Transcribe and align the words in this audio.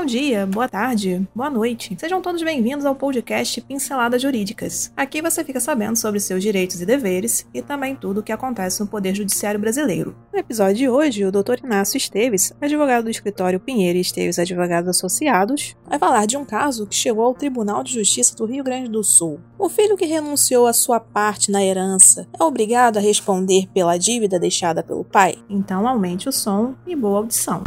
Bom 0.00 0.06
dia, 0.06 0.46
boa 0.46 0.66
tarde, 0.66 1.28
boa 1.34 1.50
noite. 1.50 1.94
Sejam 2.00 2.22
todos 2.22 2.42
bem-vindos 2.42 2.86
ao 2.86 2.94
podcast 2.94 3.60
Pinceladas 3.60 4.22
Jurídicas. 4.22 4.90
Aqui 4.96 5.20
você 5.20 5.44
fica 5.44 5.60
sabendo 5.60 5.94
sobre 5.94 6.18
seus 6.18 6.42
direitos 6.42 6.80
e 6.80 6.86
deveres 6.86 7.46
e 7.52 7.60
também 7.60 7.94
tudo 7.94 8.20
o 8.20 8.22
que 8.22 8.32
acontece 8.32 8.80
no 8.80 8.86
Poder 8.86 9.14
Judiciário 9.14 9.60
Brasileiro. 9.60 10.16
No 10.32 10.38
episódio 10.38 10.76
de 10.76 10.88
hoje, 10.88 11.26
o 11.26 11.30
Dr. 11.30 11.62
Inácio 11.62 11.98
Esteves, 11.98 12.50
advogado 12.58 13.04
do 13.04 13.10
escritório 13.10 13.60
Pinheiro 13.60 13.98
e 13.98 14.00
Esteves 14.00 14.38
Advogados 14.38 14.88
Associados, 14.88 15.76
vai 15.86 15.98
falar 15.98 16.24
de 16.24 16.38
um 16.38 16.46
caso 16.46 16.86
que 16.86 16.96
chegou 16.96 17.26
ao 17.26 17.34
Tribunal 17.34 17.84
de 17.84 17.92
Justiça 17.92 18.34
do 18.34 18.46
Rio 18.46 18.64
Grande 18.64 18.88
do 18.88 19.04
Sul. 19.04 19.38
O 19.58 19.68
filho 19.68 19.98
que 19.98 20.06
renunciou 20.06 20.66
à 20.66 20.72
sua 20.72 20.98
parte 20.98 21.52
na 21.52 21.62
herança 21.62 22.26
é 22.40 22.42
obrigado 22.42 22.96
a 22.96 23.00
responder 23.00 23.68
pela 23.74 23.98
dívida 23.98 24.38
deixada 24.38 24.82
pelo 24.82 25.04
pai? 25.04 25.34
Então 25.46 25.86
aumente 25.86 26.26
o 26.26 26.32
som 26.32 26.74
e 26.86 26.96
boa 26.96 27.18
audição. 27.18 27.62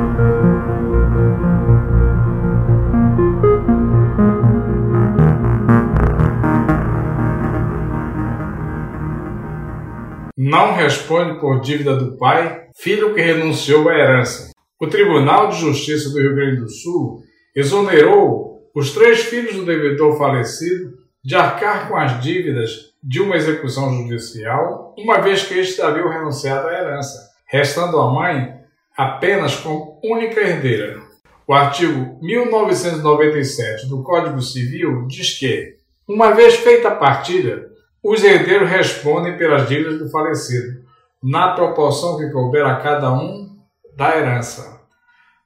Não 10.37 10.73
responde 10.73 11.39
por 11.39 11.61
dívida 11.61 11.95
do 11.95 12.17
pai, 12.17 12.67
filho 12.75 13.13
que 13.13 13.21
renunciou 13.21 13.87
à 13.89 13.97
herança. 13.97 14.51
O 14.79 14.87
Tribunal 14.87 15.49
de 15.49 15.59
Justiça 15.59 16.09
do 16.09 16.19
Rio 16.19 16.35
Grande 16.35 16.57
do 16.57 16.69
Sul 16.69 17.21
exonerou 17.55 18.69
os 18.75 18.91
três 18.91 19.23
filhos 19.23 19.55
do 19.55 19.65
devedor 19.65 20.17
falecido 20.17 20.97
de 21.23 21.35
arcar 21.35 21.87
com 21.87 21.95
as 21.95 22.21
dívidas 22.21 22.93
de 23.01 23.21
uma 23.21 23.35
execução 23.35 23.95
judicial, 23.95 24.95
uma 24.97 25.21
vez 25.21 25.43
que 25.43 25.53
este 25.53 25.81
havia 25.81 26.07
renunciado 26.09 26.67
à 26.67 26.73
herança, 26.73 27.29
restando 27.45 27.99
a 27.99 28.11
mãe 28.11 28.55
apenas 28.97 29.55
como 29.55 29.99
única 30.03 30.41
herdeira. 30.41 31.01
O 31.47 31.53
artigo 31.53 32.17
1997 32.21 33.87
do 33.87 34.01
Código 34.01 34.41
Civil 34.41 35.05
diz 35.07 35.37
que, 35.37 35.75
uma 36.07 36.31
vez 36.31 36.55
feita 36.55 36.87
a 36.87 36.95
partilha, 36.95 37.67
os 38.03 38.21
herdeiros 38.23 38.69
respondem 38.69 39.37
pelas 39.37 39.69
dívidas 39.69 39.97
do 39.97 40.09
falecido, 40.09 40.83
na 41.23 41.53
proporção 41.53 42.17
que 42.17 42.29
couber 42.29 42.65
a 42.65 42.75
cada 42.81 43.13
um 43.13 43.57
da 43.95 44.17
herança. 44.17 44.81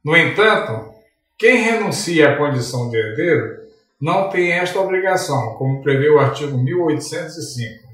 No 0.04 0.18
entanto, 0.18 0.92
quem 1.38 1.62
renuncia 1.62 2.32
à 2.32 2.36
condição 2.36 2.90
de 2.90 2.98
herdeiro 2.98 3.58
não 4.02 4.30
tem 4.30 4.54
esta 4.54 4.80
obrigação, 4.80 5.54
como 5.56 5.84
prevê 5.84 6.10
o 6.10 6.20
artigo 6.20 6.58
1805. 6.58 7.88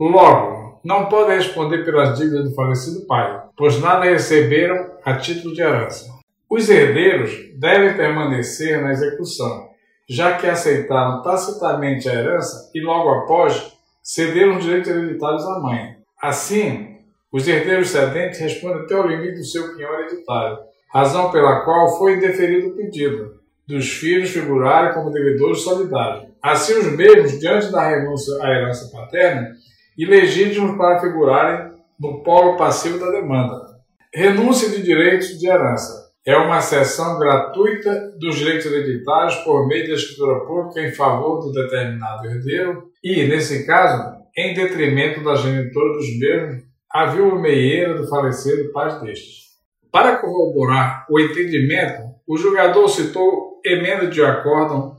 Logo, 0.00 0.80
não 0.82 1.06
pode 1.06 1.36
responder 1.36 1.84
pelas 1.84 2.18
dívidas 2.18 2.44
do 2.44 2.54
falecido 2.56 3.06
pai, 3.06 3.40
pois 3.56 3.80
nada 3.80 4.04
receberam 4.04 4.96
a 5.04 5.14
título 5.14 5.54
de 5.54 5.60
herança. 5.60 6.10
Os 6.50 6.68
herdeiros 6.68 7.30
devem 7.56 7.96
permanecer 7.96 8.82
na 8.82 8.90
execução, 8.90 9.70
já 10.08 10.36
que 10.36 10.46
aceitaram 10.48 11.22
tacitamente 11.22 12.08
a 12.08 12.14
herança 12.14 12.70
e 12.74 12.80
logo 12.80 13.10
após 13.10 13.72
cederam 14.02 14.58
direitos 14.58 14.90
hereditários 14.90 15.44
à 15.44 15.60
mãe. 15.60 15.96
Assim, 16.20 16.98
os 17.32 17.46
herdeiros 17.46 17.90
cedentes 17.90 18.40
respondem 18.40 18.82
até 18.82 18.96
o 18.96 19.06
limite 19.06 19.38
do 19.38 19.44
seu 19.44 19.74
quinhão 19.74 19.94
hereditário, 19.94 20.58
razão 20.92 21.30
pela 21.30 21.60
qual 21.60 21.96
foi 21.98 22.14
indeferido 22.14 22.68
o 22.68 22.76
pedido 22.76 23.40
dos 23.66 23.88
filhos 23.88 24.30
figurarem 24.30 24.92
como 24.92 25.10
devedores 25.10 25.60
solidários. 25.60 26.30
Assim, 26.42 26.74
os 26.74 26.96
mesmos, 26.96 27.38
diante 27.38 27.70
da 27.70 27.88
renúncia 27.88 28.34
à 28.42 28.50
herança 28.50 28.90
paterna, 28.90 29.52
ilegítimos 29.96 30.76
para 30.76 31.00
figurarem 31.00 31.72
no 31.98 32.22
polo 32.22 32.56
passivo 32.56 32.98
da 32.98 33.10
demanda. 33.10 33.72
Renúncia 34.12 34.68
de 34.68 34.82
direitos 34.82 35.38
de 35.38 35.48
herança 35.48 36.01
é 36.24 36.36
uma 36.36 36.60
cessão 36.60 37.18
gratuita 37.18 38.12
dos 38.18 38.36
direitos 38.36 38.66
hereditários 38.66 39.34
por 39.36 39.66
meio 39.66 39.88
da 39.88 39.94
escritura 39.94 40.46
pública 40.46 40.80
em 40.80 40.92
favor 40.92 41.40
do 41.40 41.50
determinado 41.52 42.26
herdeiro 42.26 42.84
e, 43.02 43.26
nesse 43.26 43.66
caso, 43.66 44.22
em 44.36 44.54
detrimento 44.54 45.24
da 45.24 45.34
genitora 45.34 45.94
dos 45.94 46.18
mesmos, 46.18 46.62
a 46.90 47.06
viúva 47.06 47.40
meieira 47.40 47.94
do 47.94 48.06
falecido 48.08 48.70
pai 48.70 49.00
destes. 49.00 49.50
Para 49.90 50.16
corroborar 50.16 51.06
o 51.10 51.18
entendimento, 51.18 52.12
o 52.26 52.36
julgador 52.36 52.86
citou 52.88 53.60
emenda 53.64 54.06
de 54.06 54.22
acórdão 54.22 54.96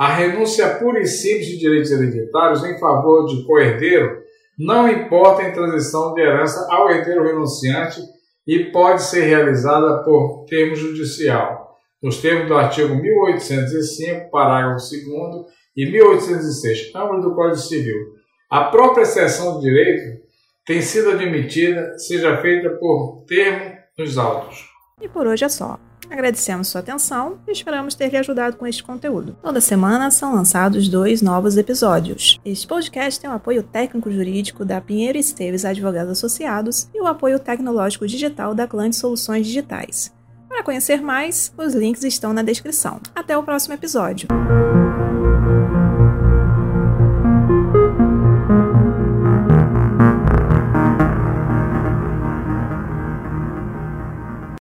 a 0.00 0.14
renúncia 0.14 0.66
pura 0.76 0.98
e 0.98 1.06
simples 1.06 1.44
de 1.44 1.58
direitos 1.58 1.90
hereditários 1.90 2.64
em 2.64 2.78
favor 2.78 3.26
de 3.26 3.44
co-herdeiro 3.44 4.22
não 4.58 4.88
importa 4.88 5.42
em 5.42 5.52
transição 5.52 6.14
de 6.14 6.22
herança 6.22 6.66
ao 6.70 6.90
herdeiro 6.90 7.22
renunciante 7.22 8.00
e 8.46 8.64
pode 8.72 9.02
ser 9.02 9.26
realizada 9.26 10.02
por 10.02 10.46
termo 10.48 10.74
judicial, 10.74 11.76
nos 12.02 12.16
termos 12.16 12.48
do 12.48 12.56
artigo 12.56 12.94
1805, 12.94 14.30
parágrafo 14.30 14.78
2 14.90 15.02
e 15.76 15.92
1806, 15.92 16.94
ambos 16.96 17.22
do 17.22 17.34
Código 17.34 17.58
Civil. 17.58 17.98
A 18.50 18.64
própria 18.64 19.02
exceção 19.02 19.58
de 19.58 19.66
direito 19.66 20.22
tem 20.64 20.80
sido 20.80 21.10
admitida, 21.10 21.98
seja 21.98 22.38
feita 22.38 22.70
por 22.70 23.26
termo 23.28 23.76
nos 23.98 24.16
autos. 24.16 24.69
E 25.00 25.08
por 25.08 25.26
hoje 25.26 25.44
é 25.44 25.48
só. 25.48 25.78
Agradecemos 26.10 26.68
sua 26.68 26.80
atenção 26.80 27.38
e 27.46 27.52
esperamos 27.52 27.94
ter 27.94 28.10
lhe 28.10 28.16
ajudado 28.16 28.56
com 28.56 28.66
este 28.66 28.82
conteúdo. 28.82 29.36
Toda 29.40 29.60
semana 29.60 30.10
são 30.10 30.34
lançados 30.34 30.88
dois 30.88 31.22
novos 31.22 31.56
episódios. 31.56 32.38
Este 32.44 32.66
podcast 32.66 33.20
tem 33.20 33.30
o 33.30 33.34
apoio 33.34 33.62
técnico-jurídico 33.62 34.64
da 34.64 34.80
Pinheiro 34.80 35.18
Esteves 35.18 35.64
Advogados 35.64 36.12
Associados 36.12 36.88
e 36.92 37.00
o 37.00 37.06
apoio 37.06 37.38
tecnológico 37.38 38.08
digital 38.08 38.54
da 38.54 38.66
Clã 38.66 38.90
de 38.90 38.96
Soluções 38.96 39.46
Digitais. 39.46 40.12
Para 40.48 40.64
conhecer 40.64 41.00
mais, 41.00 41.52
os 41.56 41.74
links 41.74 42.02
estão 42.02 42.32
na 42.32 42.42
descrição. 42.42 43.00
Até 43.14 43.38
o 43.38 43.42
próximo 43.44 43.74
episódio. 43.74 44.26